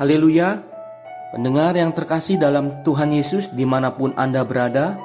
[0.00, 0.64] Haleluya,
[1.28, 4.96] pendengar yang terkasih dalam Tuhan Yesus di mana pun Anda berada,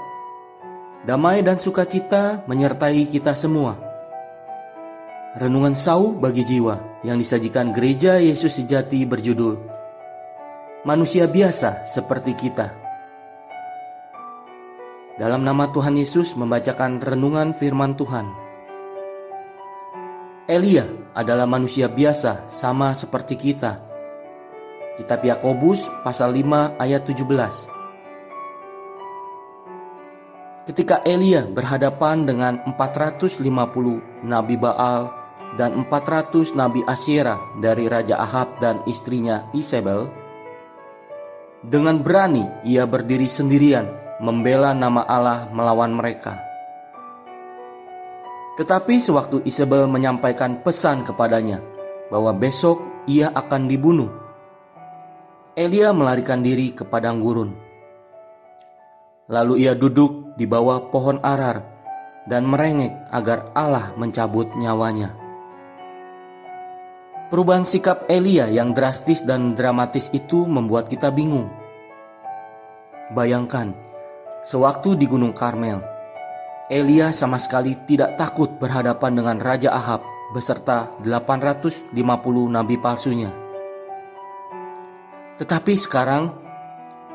[1.04, 3.76] damai dan sukacita menyertai kita semua.
[5.36, 9.60] Renungan sau bagi jiwa yang disajikan gereja Yesus sejati berjudul
[10.88, 12.72] Manusia biasa seperti kita.
[15.20, 18.32] Dalam nama Tuhan Yesus membacakan renungan firman Tuhan.
[20.48, 23.92] Elia adalah manusia biasa sama seperti kita
[24.96, 27.76] Kitab Yakobus pasal 5 ayat 17.
[30.66, 33.44] Ketika Elia berhadapan dengan 450
[34.26, 35.14] nabi Baal
[35.60, 40.10] dan 400 nabi Asyera dari Raja Ahab dan istrinya Isabel,
[41.60, 43.92] dengan berani ia berdiri sendirian
[44.24, 46.40] membela nama Allah melawan mereka.
[48.56, 51.60] Tetapi sewaktu Isabel menyampaikan pesan kepadanya
[52.08, 54.25] bahwa besok ia akan dibunuh,
[55.56, 57.56] Elia melarikan diri ke padang gurun.
[59.32, 61.64] Lalu ia duduk di bawah pohon arar
[62.28, 65.16] dan merengek agar Allah mencabut nyawanya.
[67.32, 71.48] Perubahan sikap Elia yang drastis dan dramatis itu membuat kita bingung.
[73.16, 73.72] Bayangkan,
[74.44, 75.80] sewaktu di Gunung Karmel,
[76.68, 80.04] Elia sama sekali tidak takut berhadapan dengan Raja Ahab
[80.36, 81.96] beserta 850
[82.52, 83.45] nabi palsunya.
[85.36, 86.32] Tetapi sekarang,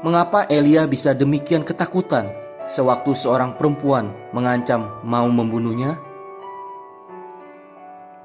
[0.05, 2.29] mengapa Elia bisa demikian ketakutan
[2.69, 5.97] sewaktu seorang perempuan mengancam mau membunuhnya?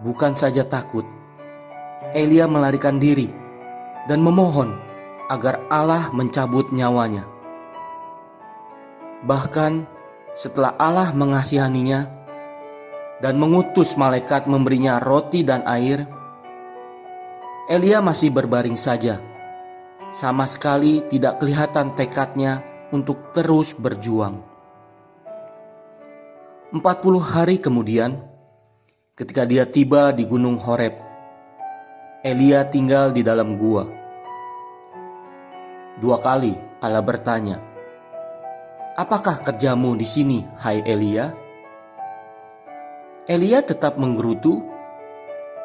[0.03, 1.07] Bukan saja takut,
[2.11, 3.31] Elia melarikan diri
[4.11, 4.75] dan memohon
[5.31, 7.23] agar Allah mencabut nyawanya.
[9.23, 9.87] Bahkan
[10.35, 12.03] setelah Allah mengasihaninya
[13.23, 16.03] dan mengutus malaikat memberinya roti dan air,
[17.71, 19.34] Elia masih berbaring saja
[20.13, 22.61] sama sekali tidak kelihatan tekadnya
[22.93, 24.43] untuk terus berjuang.
[26.75, 26.81] 40
[27.23, 28.19] hari kemudian,
[29.15, 30.93] ketika dia tiba di Gunung Horeb,
[32.25, 33.85] Elia tinggal di dalam gua.
[36.01, 36.51] Dua kali
[36.83, 37.57] Allah bertanya,
[38.99, 41.31] "Apakah kerjamu di sini, hai Elia?"
[43.25, 44.61] Elia tetap menggerutu,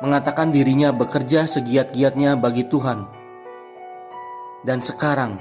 [0.00, 3.19] mengatakan dirinya bekerja segiat-giatnya bagi Tuhan
[4.64, 5.40] dan sekarang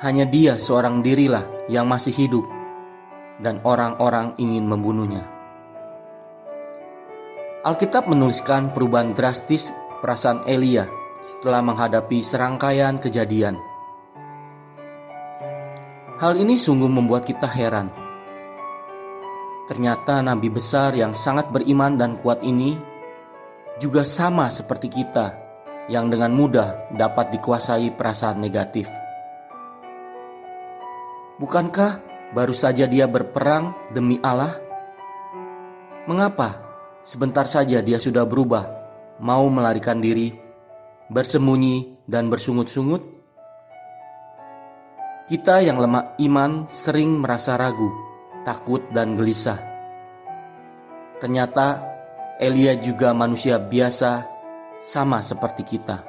[0.00, 2.46] hanya dia seorang dirilah yang masih hidup
[3.40, 5.24] dan orang-orang ingin membunuhnya.
[7.60, 9.68] Alkitab menuliskan perubahan drastis
[10.00, 10.88] perasaan Elia
[11.20, 13.60] setelah menghadapi serangkaian kejadian.
[16.16, 17.92] Hal ini sungguh membuat kita heran.
[19.68, 22.76] Ternyata nabi besar yang sangat beriman dan kuat ini
[23.76, 25.49] juga sama seperti kita
[25.90, 28.86] yang dengan mudah dapat dikuasai perasaan negatif.
[31.42, 31.98] Bukankah
[32.30, 34.54] baru saja dia berperang demi Allah?
[36.06, 36.62] Mengapa
[37.02, 38.64] sebentar saja dia sudah berubah,
[39.18, 40.30] mau melarikan diri,
[41.10, 43.02] bersembunyi, dan bersungut-sungut?
[45.26, 47.90] Kita yang lemah iman sering merasa ragu,
[48.46, 49.58] takut, dan gelisah.
[51.18, 51.86] Ternyata
[52.40, 54.39] Elia juga manusia biasa
[54.80, 56.00] sama seperti kita.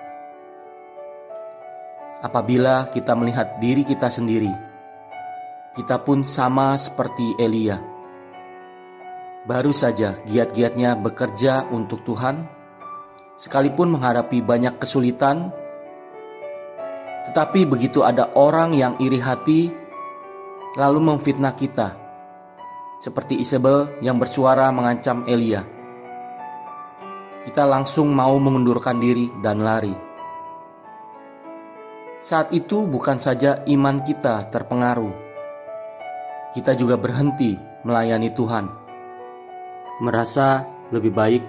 [2.23, 4.51] Apabila kita melihat diri kita sendiri,
[5.75, 7.83] kita pun sama seperti Elia.
[9.43, 12.47] Baru saja giat-giatnya bekerja untuk Tuhan,
[13.35, 15.51] sekalipun menghadapi banyak kesulitan,
[17.27, 19.67] tetapi begitu ada orang yang iri hati,
[20.77, 21.97] lalu memfitnah kita,
[23.01, 25.80] seperti Isabel yang bersuara mengancam Elia
[27.41, 29.93] kita langsung mau mengundurkan diri dan lari.
[32.21, 35.09] Saat itu bukan saja iman kita terpengaruh,
[36.53, 38.65] kita juga berhenti melayani Tuhan.
[40.05, 41.43] Merasa lebih baik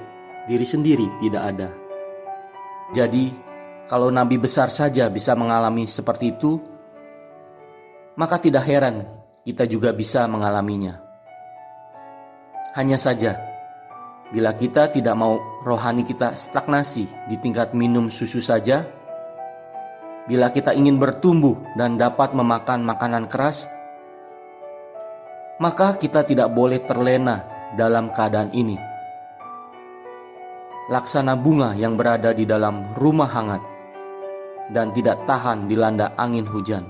[0.48, 1.68] diri sendiri tidak ada.
[2.96, 3.32] Jadi,
[3.84, 6.56] kalau nabi besar saja bisa mengalami seperti itu,
[8.16, 9.04] maka tidak heran
[9.44, 10.96] kita juga bisa mengalaminya.
[12.72, 13.51] Hanya saja,
[14.32, 18.80] Bila kita tidak mau rohani kita stagnasi di tingkat minum susu saja,
[20.24, 23.68] bila kita ingin bertumbuh dan dapat memakan makanan keras,
[25.60, 27.44] maka kita tidak boleh terlena
[27.76, 28.80] dalam keadaan ini.
[30.88, 33.62] Laksana bunga yang berada di dalam rumah hangat
[34.72, 36.88] dan tidak tahan dilanda angin hujan.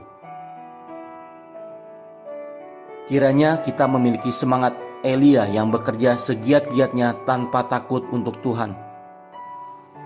[3.11, 8.75] Kiranya kita memiliki semangat Elia yang bekerja segiat-giatnya tanpa takut untuk Tuhan.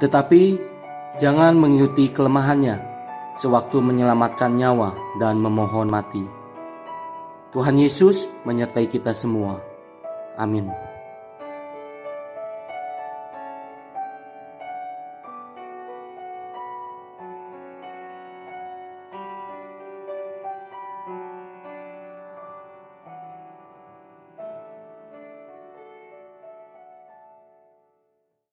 [0.01, 0.43] Tetapi
[1.21, 2.81] jangan mengikuti kelemahannya
[3.37, 6.25] sewaktu menyelamatkan nyawa dan memohon mati.
[7.53, 9.61] Tuhan Yesus menyertai kita semua.
[10.37, 10.86] Amin.